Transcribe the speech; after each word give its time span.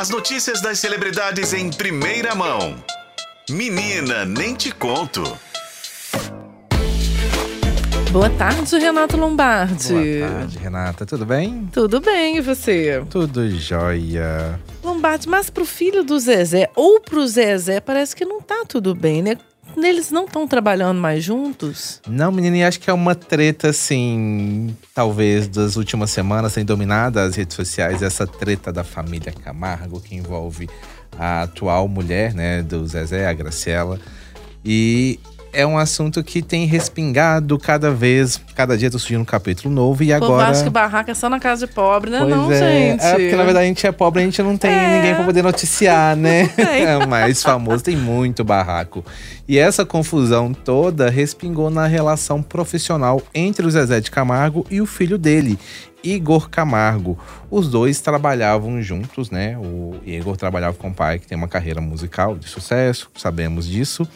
As 0.00 0.08
notícias 0.08 0.62
das 0.62 0.78
celebridades 0.78 1.52
em 1.52 1.68
primeira 1.68 2.34
mão. 2.34 2.82
Menina, 3.50 4.24
nem 4.24 4.54
te 4.54 4.72
conto. 4.72 5.22
Boa 8.10 8.30
tarde, 8.30 8.78
Renato 8.78 9.18
Lombardi. 9.18 10.20
Boa 10.20 10.30
tarde, 10.30 10.56
Renata. 10.56 11.04
Tudo 11.04 11.26
bem? 11.26 11.68
Tudo 11.70 12.00
bem, 12.00 12.38
e 12.38 12.40
você? 12.40 13.04
Tudo 13.10 13.50
jóia. 13.50 14.58
Lombardi, 14.82 15.28
mas 15.28 15.50
pro 15.50 15.66
filho 15.66 16.02
do 16.02 16.18
Zezé 16.18 16.70
ou 16.74 16.98
pro 17.02 17.28
Zezé, 17.28 17.78
parece 17.78 18.16
que 18.16 18.24
não 18.24 18.40
tá 18.40 18.64
tudo 18.66 18.94
bem, 18.94 19.20
né? 19.20 19.36
Eles 19.76 20.10
não 20.10 20.24
estão 20.24 20.46
trabalhando 20.46 20.98
mais 21.00 21.24
juntos? 21.24 22.00
Não, 22.06 22.30
menina, 22.30 22.58
e 22.58 22.64
acho 22.64 22.80
que 22.80 22.90
é 22.90 22.92
uma 22.92 23.14
treta, 23.14 23.68
assim, 23.68 24.76
talvez 24.94 25.48
das 25.48 25.76
últimas 25.76 26.10
semanas, 26.10 26.54
tem 26.54 26.64
dominado 26.64 27.18
as 27.18 27.36
redes 27.36 27.54
sociais, 27.56 28.02
essa 28.02 28.26
treta 28.26 28.72
da 28.72 28.84
família 28.84 29.32
Camargo, 29.32 30.00
que 30.00 30.14
envolve 30.14 30.68
a 31.18 31.42
atual 31.42 31.88
mulher, 31.88 32.34
né, 32.34 32.62
do 32.62 32.86
Zezé, 32.86 33.26
a 33.26 33.32
Graciela. 33.32 33.98
E 34.64 35.18
é 35.52 35.66
um 35.66 35.76
assunto 35.78 36.22
que 36.22 36.42
tem 36.42 36.64
respingado 36.66 37.58
cada 37.58 37.90
vez, 37.90 38.40
cada 38.54 38.76
dia 38.76 38.90
tá 38.90 38.98
surgindo 38.98 39.22
um 39.22 39.24
capítulo 39.24 39.72
novo 39.74 40.02
e 40.02 40.12
agora. 40.12 40.44
Eu 40.44 40.50
acho 40.50 40.64
que 40.64 40.70
barraca 40.70 41.10
é 41.10 41.14
só 41.14 41.28
na 41.28 41.40
casa 41.40 41.66
de 41.66 41.72
pobre, 41.72 42.10
né? 42.10 42.18
Pois 42.20 42.30
não, 42.30 42.52
é. 42.52 42.58
gente. 42.58 43.04
É 43.04 43.10
porque 43.12 43.36
na 43.36 43.44
verdade 43.44 43.64
a 43.64 43.68
gente 43.68 43.86
é 43.86 43.92
pobre, 43.92 44.22
a 44.22 44.24
gente 44.24 44.42
não 44.42 44.56
tem 44.56 44.70
É. 44.70 44.96
ninguém 44.96 45.14
pra 45.14 45.24
poder 45.24 45.42
noticiar, 45.42 46.14
né? 46.16 46.50
É 46.56 46.96
o 46.96 47.08
mais 47.08 47.42
famoso, 47.42 47.82
tem 47.82 47.96
muito 47.96 48.44
barraco. 48.44 49.04
E 49.48 49.58
essa 49.58 49.84
confusão 49.84 50.52
toda 50.52 51.10
respingou 51.10 51.70
na 51.70 51.86
relação 51.86 52.42
profissional 52.42 53.20
entre 53.34 53.66
o 53.66 53.70
Zezé 53.70 54.00
de 54.00 54.10
Camargo 54.10 54.64
e 54.70 54.80
o 54.80 54.86
filho 54.86 55.18
dele, 55.18 55.58
Igor 56.04 56.48
Camargo. 56.48 57.18
Os 57.50 57.68
dois 57.68 58.00
trabalhavam 58.00 58.80
juntos, 58.80 59.30
né? 59.30 59.58
O 59.58 59.96
Igor 60.06 60.36
trabalhava 60.36 60.76
com 60.76 60.88
o 60.88 60.94
pai, 60.94 61.18
que 61.18 61.26
tem 61.26 61.36
uma 61.36 61.48
carreira 61.48 61.80
musical 61.80 62.36
de 62.36 62.48
sucesso, 62.48 63.10
sabemos 63.16 63.66
disso. 63.66 64.08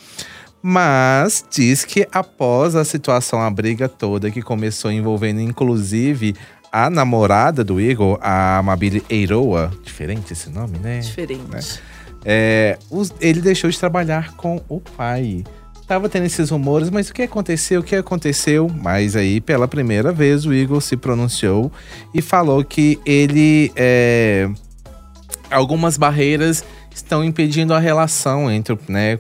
Mas 0.66 1.44
diz 1.50 1.84
que 1.84 2.08
após 2.10 2.74
a 2.74 2.86
situação, 2.86 3.38
a 3.42 3.50
briga 3.50 3.86
toda 3.86 4.30
que 4.30 4.40
começou 4.40 4.90
envolvendo 4.90 5.38
inclusive 5.38 6.34
a 6.72 6.88
namorada 6.88 7.62
do 7.62 7.78
Igor, 7.78 8.18
a 8.22 8.62
Mabile 8.64 9.04
Eiroa, 9.10 9.70
diferente 9.84 10.32
esse 10.32 10.48
nome, 10.48 10.78
né? 10.78 11.00
Diferente. 11.00 11.80
É, 12.24 12.78
os- 12.90 13.12
ele 13.20 13.42
deixou 13.42 13.68
de 13.68 13.78
trabalhar 13.78 14.32
com 14.36 14.58
o 14.66 14.80
pai. 14.80 15.44
Tava 15.86 16.08
tendo 16.08 16.24
esses 16.24 16.48
rumores, 16.48 16.88
mas 16.88 17.10
o 17.10 17.12
que 17.12 17.20
aconteceu? 17.20 17.82
O 17.82 17.84
que 17.84 17.94
aconteceu? 17.94 18.70
Mas 18.82 19.14
aí, 19.16 19.42
pela 19.42 19.68
primeira 19.68 20.12
vez, 20.12 20.46
o 20.46 20.54
Igor 20.54 20.80
se 20.80 20.96
pronunciou 20.96 21.70
e 22.14 22.22
falou 22.22 22.64
que 22.64 22.98
ele. 23.04 23.70
é, 23.76 24.48
algumas 25.50 25.98
barreiras 25.98 26.64
estão 26.94 27.22
impedindo 27.22 27.74
a 27.74 27.78
relação 27.78 28.50
entre, 28.50 28.78
né? 28.88 29.18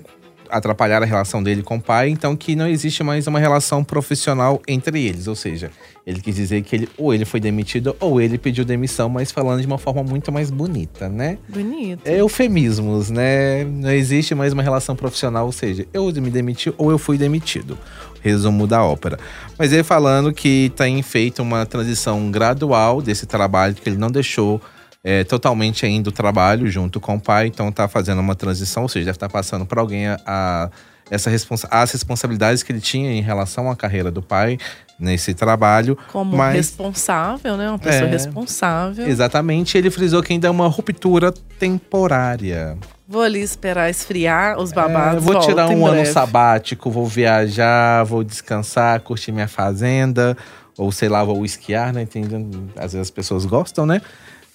Atrapalhar 0.54 1.02
a 1.02 1.04
relação 1.04 1.42
dele 1.42 1.64
com 1.64 1.78
o 1.78 1.80
pai, 1.80 2.08
então 2.10 2.36
que 2.36 2.54
não 2.54 2.68
existe 2.68 3.02
mais 3.02 3.26
uma 3.26 3.40
relação 3.40 3.82
profissional 3.82 4.62
entre 4.68 5.04
eles. 5.04 5.26
Ou 5.26 5.34
seja, 5.34 5.68
ele 6.06 6.20
quis 6.20 6.36
dizer 6.36 6.62
que 6.62 6.76
ele 6.76 6.88
ou 6.96 7.12
ele 7.12 7.24
foi 7.24 7.40
demitido 7.40 7.96
ou 7.98 8.20
ele 8.20 8.38
pediu 8.38 8.64
demissão, 8.64 9.08
mas 9.08 9.32
falando 9.32 9.60
de 9.60 9.66
uma 9.66 9.78
forma 9.78 10.04
muito 10.04 10.30
mais 10.30 10.52
bonita, 10.52 11.08
né? 11.08 11.38
Bonito. 11.48 12.02
É 12.04 12.20
eufemismos, 12.20 13.10
né? 13.10 13.64
Não 13.64 13.90
existe 13.90 14.32
mais 14.32 14.52
uma 14.52 14.62
relação 14.62 14.94
profissional, 14.94 15.44
ou 15.44 15.52
seja, 15.52 15.86
eu 15.92 16.12
me 16.12 16.30
demiti 16.30 16.72
ou 16.78 16.92
eu 16.92 16.98
fui 16.98 17.18
demitido. 17.18 17.76
Resumo 18.22 18.64
da 18.66 18.82
ópera. 18.82 19.18
Mas 19.58 19.72
ele 19.72 19.82
falando 19.82 20.32
que 20.32 20.72
tem 20.76 21.02
feito 21.02 21.42
uma 21.42 21.66
transição 21.66 22.30
gradual 22.30 23.02
desse 23.02 23.26
trabalho, 23.26 23.74
que 23.74 23.88
ele 23.88 23.98
não 23.98 24.08
deixou 24.08 24.60
é, 25.04 25.22
totalmente 25.22 25.84
ainda 25.84 26.08
o 26.08 26.12
trabalho 26.12 26.66
junto 26.70 26.98
com 26.98 27.16
o 27.16 27.20
pai, 27.20 27.46
então 27.46 27.70
tá 27.70 27.86
fazendo 27.86 28.20
uma 28.20 28.34
transição, 28.34 28.84
ou 28.84 28.88
seja, 28.88 29.04
deve 29.04 29.16
estar 29.16 29.28
passando 29.28 29.66
para 29.66 29.80
alguém 29.80 30.06
a, 30.08 30.18
a- 30.26 30.70
essa 31.10 31.28
responsa 31.28 31.68
as 31.70 31.92
responsabilidades 31.92 32.62
que 32.62 32.72
ele 32.72 32.80
tinha 32.80 33.12
em 33.12 33.20
relação 33.20 33.70
à 33.70 33.76
carreira 33.76 34.10
do 34.10 34.22
pai 34.22 34.56
nesse 34.98 35.34
trabalho. 35.34 35.98
Como 36.10 36.34
mas- 36.34 36.54
responsável, 36.56 37.58
né? 37.58 37.68
Uma 37.68 37.78
pessoa 37.78 38.08
É. 38.08 38.10
responsável. 38.10 39.06
Exatamente, 39.06 39.76
ele 39.76 39.90
frisou 39.90 40.22
que 40.22 40.32
ainda 40.32 40.48
é 40.48 40.50
uma 40.50 40.66
ruptura 40.66 41.30
temporária. 41.58 42.76
Vou 43.06 43.20
ali 43.20 43.40
esperar 43.42 43.90
esfriar 43.90 44.58
os 44.58 44.72
babados. 44.72 45.18
É, 45.22 45.26
vou 45.32 45.38
tirar 45.40 45.68
um 45.68 45.86
ano 45.86 46.06
sabático, 46.06 46.90
vou 46.90 47.06
viajar, 47.06 48.02
vou 48.04 48.24
descansar, 48.24 48.98
curtir 49.00 49.30
minha 49.30 49.46
fazenda, 49.48 50.34
ou 50.78 50.90
sei 50.90 51.10
lá, 51.10 51.22
vou 51.22 51.44
esquiar, 51.44 51.92
né? 51.92 52.02
Entende? 52.02 52.34
Às 52.76 52.92
vezes 52.94 53.00
as 53.00 53.10
pessoas 53.10 53.44
gostam, 53.44 53.84
né? 53.84 54.00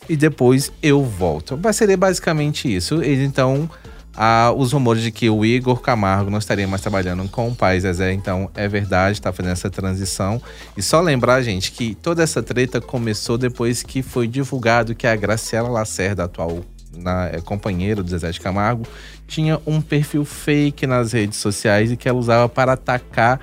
E 0.10 0.18
depois 0.18 0.72
eu 0.82 1.04
volto. 1.04 1.56
Vai 1.56 1.72
ser 1.72 1.96
basicamente 1.96 2.74
isso. 2.74 3.02
Ele 3.04 3.24
então. 3.24 3.70
ah, 4.16 4.52
os 4.58 4.74
rumores 4.74 5.02
de 5.02 5.12
que 5.12 5.30
o 5.30 5.46
Igor 5.46 5.80
Camargo 5.80 6.30
não 6.30 6.40
estaria 6.40 6.68
mais 6.68 6.82
trabalhando 6.82 7.30
com 7.30 7.48
o 7.48 7.56
pai 7.56 7.80
Zezé, 7.80 8.12
então 8.12 8.50
é 8.54 8.68
verdade, 8.68 9.22
tá 9.22 9.32
fazendo 9.32 9.54
essa 9.54 9.70
transição. 9.70 10.42
E 10.76 10.82
só 10.82 11.00
lembrar, 11.00 11.42
gente, 11.42 11.72
que 11.72 11.96
toda 11.96 12.22
essa 12.22 12.44
treta 12.44 12.82
começou 12.82 13.38
depois 13.38 13.84
que 13.84 14.02
foi 14.02 14.28
divulgado 14.28 14.96
que 14.96 15.08
a 15.08 15.16
Graciela 15.16 15.70
Lacerda, 15.70 16.26
atual 16.26 16.66
na, 16.98 17.28
é, 17.28 17.40
companheira 17.40 18.04
do 18.04 18.10
Zezé 18.10 18.32
de 18.32 18.42
Camargo, 18.42 18.84
tinha 19.28 19.62
um 19.66 19.80
perfil 19.80 20.26
fake 20.26 20.88
nas 20.88 21.14
redes 21.14 21.38
sociais 21.38 21.92
e 21.92 21.96
que 21.96 22.10
ela 22.10 22.18
usava 22.18 22.50
para 22.50 22.74
atacar 22.74 23.40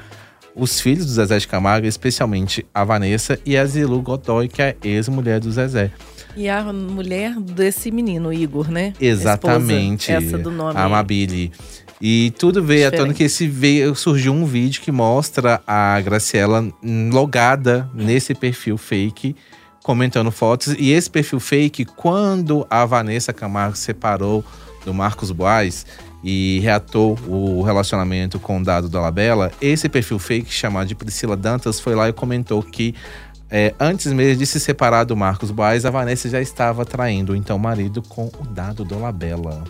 os 0.56 0.80
filhos 0.80 1.04
do 1.04 1.12
Zezé 1.12 1.38
de 1.38 1.46
Camargo, 1.46 1.86
especialmente 1.86 2.66
a 2.72 2.82
Vanessa 2.82 3.38
e 3.44 3.56
a 3.56 3.64
Zilu 3.66 4.00
Godoy, 4.00 4.48
que 4.48 4.62
é 4.62 4.70
a 4.82 4.86
ex-mulher 4.86 5.38
do 5.38 5.52
Zezé. 5.52 5.90
E 6.34 6.48
a 6.48 6.72
mulher 6.72 7.38
desse 7.38 7.90
menino, 7.90 8.32
Igor, 8.32 8.70
né? 8.70 8.94
Exatamente. 9.00 10.10
esposa, 10.10 10.26
essa 10.26 10.38
do 10.38 10.50
nome. 10.50 10.78
A 10.78 10.84
Amabile. 10.84 11.52
E 12.00 12.32
tudo 12.38 12.62
veio 12.62 12.88
à 12.88 12.90
tona 12.90 13.14
que 13.14 13.24
esse 13.24 13.46
veio, 13.46 13.94
surgiu 13.94 14.32
um 14.32 14.44
vídeo 14.44 14.82
que 14.82 14.92
mostra 14.92 15.62
a 15.66 15.98
Graciela 16.00 16.66
logada 17.10 17.88
nesse 17.94 18.34
perfil 18.34 18.76
fake, 18.76 19.34
comentando 19.82 20.30
fotos. 20.30 20.74
E 20.78 20.92
esse 20.92 21.08
perfil 21.08 21.40
fake, 21.40 21.84
quando 21.84 22.66
a 22.68 22.84
Vanessa 22.84 23.32
Camargo 23.32 23.76
se 23.76 23.84
separou 23.84 24.44
do 24.84 24.92
Marcos 24.92 25.30
Boaz 25.30 25.86
e 26.28 26.58
reatou 26.58 27.16
o 27.28 27.62
relacionamento 27.62 28.40
com 28.40 28.58
o 28.58 28.64
Dado 28.64 28.88
Dolabella, 28.88 29.52
esse 29.60 29.88
perfil 29.88 30.18
fake, 30.18 30.52
chamado 30.52 30.88
de 30.88 30.94
Priscila 30.96 31.36
Dantas, 31.36 31.78
foi 31.78 31.94
lá 31.94 32.08
e 32.08 32.12
comentou 32.12 32.60
que 32.64 32.96
é, 33.48 33.72
antes 33.78 34.12
mesmo 34.12 34.40
de 34.40 34.44
se 34.44 34.58
separar 34.58 35.04
do 35.04 35.16
Marcos 35.16 35.52
Boaz, 35.52 35.86
a 35.86 35.90
Vanessa 35.90 36.28
já 36.28 36.40
estava 36.40 36.84
traindo 36.84 37.36
então 37.36 37.56
o 37.56 37.60
marido 37.60 38.02
com 38.02 38.26
o 38.40 38.44
Dado 38.44 38.84
Dolabella. 38.84 39.62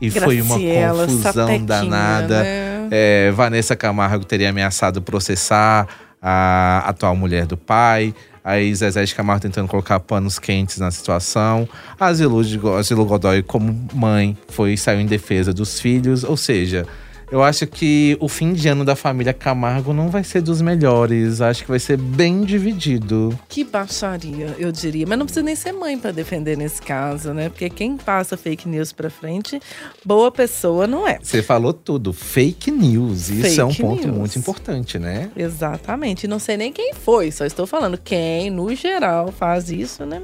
E 0.00 0.10
foi 0.10 0.42
uma 0.42 0.58
Graciela, 0.58 1.06
confusão 1.06 1.64
danada. 1.64 2.42
né? 2.42 2.88
É, 2.90 3.30
Vanessa 3.30 3.76
Camargo 3.76 4.24
teria 4.24 4.50
ameaçado 4.50 5.00
processar 5.00 5.86
a 6.26 6.78
atual 6.86 7.14
mulher 7.14 7.44
do 7.44 7.56
pai. 7.56 8.14
Aí 8.42 8.74
Zezé 8.74 9.04
de 9.04 9.14
Camargo 9.14 9.42
tentando 9.42 9.68
colocar 9.68 10.00
panos 10.00 10.38
quentes 10.38 10.78
na 10.78 10.90
situação. 10.90 11.68
A 12.00 12.12
Zilu, 12.12 12.42
Zilu 12.82 13.04
Godoy, 13.04 13.42
como 13.42 13.88
mãe, 13.92 14.36
foi 14.48 14.76
saiu 14.76 15.00
em 15.00 15.06
defesa 15.06 15.52
dos 15.52 15.78
filhos. 15.80 16.24
Ou 16.24 16.36
seja, 16.36 16.86
eu 17.30 17.42
acho 17.42 17.66
que 17.66 18.16
o 18.20 18.28
fim 18.28 18.52
de 18.52 18.68
ano 18.68 18.84
da 18.84 18.94
família 18.94 19.32
Camargo 19.32 19.92
não 19.92 20.08
vai 20.08 20.22
ser 20.24 20.40
dos 20.40 20.60
melhores. 20.60 21.40
Acho 21.40 21.62
que 21.64 21.70
vai 21.70 21.78
ser 21.78 21.96
bem 21.96 22.42
dividido. 22.42 23.38
Que 23.48 23.64
baixaria, 23.64 24.54
eu 24.58 24.70
diria. 24.70 25.06
Mas 25.06 25.18
não 25.18 25.26
precisa 25.26 25.44
nem 25.44 25.56
ser 25.56 25.72
mãe 25.72 25.98
pra 25.98 26.10
defender 26.12 26.56
nesse 26.56 26.80
caso, 26.80 27.32
né? 27.32 27.48
Porque 27.48 27.68
quem 27.70 27.96
passa 27.96 28.36
fake 28.36 28.68
news 28.68 28.92
pra 28.92 29.10
frente, 29.10 29.60
boa 30.04 30.30
pessoa 30.30 30.86
não 30.86 31.06
é. 31.06 31.18
Você 31.22 31.42
falou 31.42 31.72
tudo, 31.72 32.12
fake 32.12 32.70
news. 32.70 33.28
Isso 33.30 33.60
é 33.60 33.64
um 33.64 33.70
Fake 33.70 33.82
ponto 33.82 34.06
news. 34.06 34.16
muito 34.18 34.38
importante, 34.38 34.98
né? 34.98 35.30
Exatamente. 35.36 36.28
Não 36.28 36.38
sei 36.38 36.56
nem 36.56 36.72
quem 36.72 36.92
foi, 36.94 37.30
só 37.30 37.44
estou 37.44 37.66
falando 37.66 37.98
quem, 37.98 38.50
no 38.50 38.74
geral, 38.74 39.32
faz 39.32 39.70
isso, 39.70 40.04
né? 40.04 40.22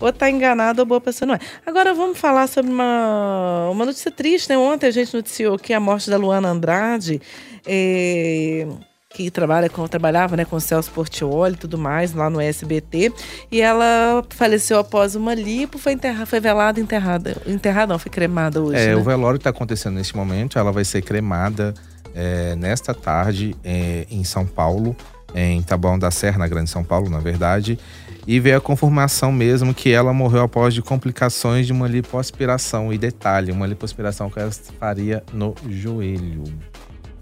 Ou 0.00 0.12
tá 0.12 0.28
enganado 0.28 0.80
ou 0.82 0.86
boa 0.86 1.00
pessoa 1.00 1.28
não 1.28 1.34
é. 1.36 1.38
Agora 1.64 1.94
vamos 1.94 2.18
falar 2.18 2.48
sobre 2.48 2.72
uma, 2.72 3.68
uma 3.70 3.84
notícia 3.86 4.10
triste, 4.10 4.48
né? 4.48 4.58
Ontem 4.58 4.88
a 4.88 4.90
gente 4.90 5.14
noticiou 5.14 5.56
que 5.56 5.72
a 5.72 5.78
morte 5.78 6.10
da 6.10 6.16
Luana 6.16 6.41
Andrade, 6.48 7.20
eh, 7.66 8.66
que 9.14 9.30
trabalha 9.30 9.68
com, 9.68 9.86
trabalhava 9.86 10.36
né, 10.36 10.44
com 10.44 10.56
o 10.56 10.60
Celso 10.60 10.90
Portioli 10.90 11.54
e 11.54 11.58
tudo 11.58 11.76
mais, 11.76 12.14
lá 12.14 12.30
no 12.30 12.40
SBT. 12.40 13.12
E 13.50 13.60
ela 13.60 14.24
faleceu 14.30 14.78
após 14.78 15.14
uma 15.14 15.34
lipo, 15.34 15.78
foi, 15.78 15.92
enterra, 15.92 16.24
foi 16.24 16.40
velada 16.40 16.80
enterrada. 16.80 17.36
Enterrada 17.46 17.92
não, 17.92 17.98
foi 17.98 18.10
cremada 18.10 18.60
hoje, 18.62 18.78
É, 18.80 18.86
né? 18.88 18.96
o 18.96 19.02
velório 19.02 19.36
está 19.36 19.50
acontecendo 19.50 19.94
neste 19.94 20.16
momento. 20.16 20.58
Ela 20.58 20.72
vai 20.72 20.84
ser 20.84 21.02
cremada 21.02 21.74
é, 22.14 22.54
nesta 22.56 22.94
tarde 22.94 23.56
é, 23.64 24.06
em 24.10 24.24
São 24.24 24.46
Paulo, 24.46 24.96
em 25.34 25.62
Taboão 25.62 25.98
da 25.98 26.10
Serra, 26.10 26.38
na 26.38 26.48
Grande 26.48 26.70
São 26.70 26.84
Paulo, 26.84 27.08
na 27.08 27.18
verdade. 27.18 27.78
E 28.26 28.38
veio 28.38 28.58
a 28.58 28.60
confirmação 28.60 29.32
mesmo 29.32 29.74
que 29.74 29.90
ela 29.90 30.12
morreu 30.12 30.42
após 30.42 30.74
de 30.74 30.82
complicações 30.82 31.66
de 31.66 31.72
uma 31.72 31.88
lipoaspiração. 31.88 32.92
E 32.92 32.98
detalhe, 32.98 33.50
uma 33.50 33.66
lipoaspiração 33.66 34.30
que 34.30 34.38
ela 34.38 34.50
faria 34.78 35.24
no 35.32 35.54
joelho. 35.68 36.44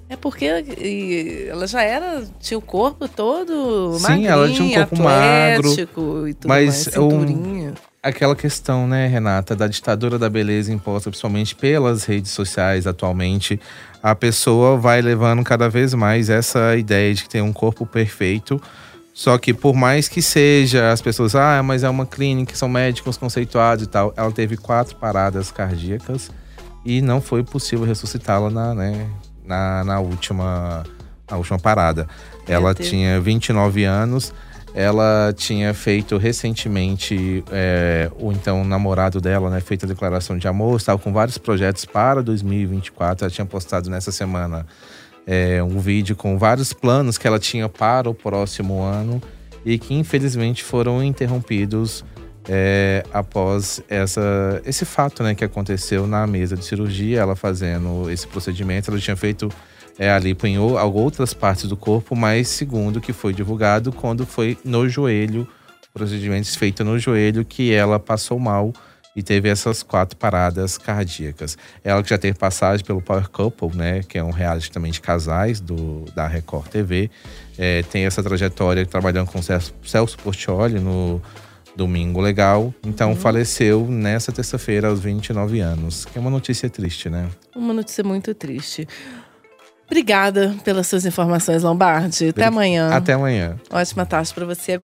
É 0.08 0.16
porque 0.16 0.44
ela 1.48 1.69
já 1.69 1.82
era, 1.82 2.25
tinha 2.40 2.58
o 2.58 2.60
corpo 2.60 3.06
todo 3.06 3.96
Sim, 3.96 4.26
ela 4.26 4.48
tinha 4.48 4.62
um 4.62 4.66
magrinho, 4.66 4.88
corpo 4.88 5.02
magro, 5.02 5.70
atlético 5.70 6.28
e 6.28 6.34
tudo 6.34 6.48
mas 6.48 6.64
mais, 6.64 6.75
cinturinha. 6.76 7.75
Aquela 8.02 8.35
questão, 8.35 8.87
né, 8.87 9.06
Renata, 9.06 9.55
da 9.55 9.67
ditadura 9.67 10.19
da 10.19 10.29
beleza 10.31 10.73
imposta 10.73 11.11
principalmente 11.11 11.55
pelas 11.55 12.05
redes 12.05 12.31
sociais 12.31 12.87
atualmente. 12.87 13.61
A 14.02 14.14
pessoa 14.14 14.79
vai 14.79 15.02
levando 15.02 15.44
cada 15.44 15.69
vez 15.69 15.93
mais 15.93 16.31
essa 16.31 16.76
ideia 16.76 17.14
de 17.14 17.25
que 17.25 17.29
tem 17.29 17.43
um 17.43 17.52
corpo 17.52 17.85
perfeito. 17.85 18.61
Só 19.12 19.37
que 19.37 19.52
por 19.52 19.75
mais 19.75 20.08
que 20.08 20.23
seja, 20.23 20.91
as 20.91 21.02
pessoas, 21.02 21.35
ah, 21.35 21.62
mas 21.62 21.82
é 21.82 21.91
uma 21.91 22.06
clínica, 22.06 22.55
são 22.56 22.69
médicos 22.69 23.19
conceituados 23.19 23.85
e 23.85 23.87
tal. 23.87 24.14
Ela 24.17 24.32
teve 24.32 24.56
quatro 24.56 24.97
paradas 24.97 25.50
cardíacas 25.50 26.31
e 26.85 27.02
não 27.02 27.20
foi 27.20 27.43
possível 27.43 27.85
ressuscitá-la 27.85 28.49
na, 28.49 28.75
né, 28.75 29.06
na, 29.44 29.85
na 29.85 30.00
última, 30.00 30.85
na 31.31 31.37
última 31.37 31.58
parada. 31.58 32.08
Ela 32.49 32.73
tinha 32.73 33.20
29 33.20 33.85
anos 33.85 34.32
ela 34.75 35.32
tinha 35.37 35.75
feito 35.75 36.17
recentemente, 36.17 37.43
é, 37.50 38.11
o 38.19 38.31
então 38.32 38.64
namorado 38.64 39.20
dela, 39.20 39.50
né, 39.50 39.61
feito 39.61 39.84
a 39.84 39.88
declaração 39.88 40.38
de 40.38 40.46
amor, 40.46 40.76
estava 40.76 40.99
com 40.99 41.12
vários 41.12 41.38
projetos 41.38 41.84
para 41.84 42.22
2024. 42.22 43.25
Ela 43.25 43.31
tinha 43.31 43.46
postado 43.46 43.90
nessa 43.90 44.12
semana 44.12 44.67
é, 45.26 45.62
um 45.62 45.78
vídeo 45.81 46.14
com 46.14 46.38
vários 46.38 46.72
planos 46.72 47.19
que 47.19 47.26
ela 47.26 47.38
tinha 47.38 47.69
para 47.69 48.08
o 48.08 48.14
próximo 48.14 48.82
ano 48.82 49.20
e 49.64 49.78
que 49.78 49.94
infelizmente 49.94 50.62
foram 50.62 51.02
interrompidos 51.02 52.05
é, 52.48 53.04
após 53.12 53.82
essa, 53.88 54.60
esse 54.64 54.84
fato 54.84 55.22
né, 55.22 55.34
que 55.34 55.44
aconteceu 55.44 56.06
na 56.06 56.26
mesa 56.26 56.56
de 56.56 56.64
cirurgia, 56.64 57.20
ela 57.20 57.37
fazendo 57.37 58.10
esse 58.10 58.26
procedimento. 58.26 58.90
Ela 58.90 59.00
tinha 59.00 59.16
feito 59.16 59.48
é, 59.98 60.10
ali 60.10 60.37
em 60.44 60.58
outras 60.58 61.34
partes 61.34 61.69
do 61.69 61.76
corpo, 61.76 62.16
mas 62.16 62.48
segundo 62.48 63.00
que 63.00 63.12
foi 63.12 63.32
divulgado, 63.32 63.92
quando 63.92 64.25
foi 64.25 64.56
no 64.64 64.88
joelho, 64.88 65.46
procedimentos 65.92 66.56
feitos 66.56 66.87
no 66.87 66.98
joelho, 66.98 67.44
que 67.44 67.72
ela 67.72 67.98
passou 67.98 68.38
mal 68.38 68.72
e 69.14 69.22
teve 69.22 69.48
essas 69.48 69.82
quatro 69.82 70.16
paradas 70.16 70.78
cardíacas. 70.78 71.58
Ela 71.82 72.02
que 72.02 72.08
já 72.08 72.16
teve 72.16 72.38
passagem 72.38 72.84
pelo 72.84 73.02
Power 73.02 73.28
Couple, 73.28 73.76
né, 73.76 74.02
que 74.02 74.16
é 74.16 74.25
um 74.25 74.31
reality 74.31 74.70
também 74.70 74.92
de 74.92 75.00
casais 75.00 75.60
do, 75.60 76.04
da 76.14 76.26
Record 76.26 76.69
TV, 76.69 77.10
é, 77.58 77.82
tem 77.82 78.06
essa 78.06 78.22
trajetória 78.22 78.87
trabalhando 78.87 79.31
com 79.31 79.42
Celso, 79.42 79.75
Celso 79.82 80.16
Portioli 80.19 80.78
no 80.78 81.20
Domingo 81.76 82.20
Legal. 82.20 82.75
Então, 82.84 83.11
uhum. 83.11 83.17
faleceu 83.17 83.87
nessa 83.87 84.32
terça-feira 84.32 84.88
aos 84.88 85.00
29 85.00 85.61
anos, 85.61 86.05
que 86.05 86.19
é 86.19 86.20
uma 86.20 86.31
notícia 86.31 86.69
triste, 86.69 87.08
né? 87.08 87.28
Uma 87.55 87.72
notícia 87.72 88.05
muito 88.05 88.34
triste. 88.34 88.87
Obrigada 89.90 90.55
pelas 90.62 90.87
suas 90.87 91.05
informações, 91.05 91.64
Lombardi. 91.64 92.28
Até 92.28 92.44
amanhã. 92.44 92.90
Até 92.90 93.12
amanhã. 93.14 93.56
Ótima 93.72 94.06
tarde 94.06 94.32
para 94.32 94.46
você. 94.46 94.78